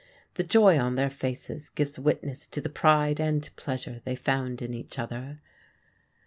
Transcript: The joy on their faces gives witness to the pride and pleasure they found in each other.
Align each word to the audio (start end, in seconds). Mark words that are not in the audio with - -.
The 0.33 0.43
joy 0.43 0.79
on 0.79 0.95
their 0.95 1.11
faces 1.11 1.69
gives 1.69 1.99
witness 1.99 2.47
to 2.47 2.59
the 2.59 2.71
pride 2.71 3.19
and 3.19 3.47
pleasure 3.55 4.01
they 4.03 4.15
found 4.15 4.63
in 4.63 4.73
each 4.73 4.97
other. 4.97 5.41